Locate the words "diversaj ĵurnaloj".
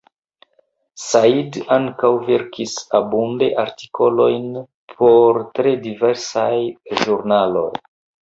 5.85-7.71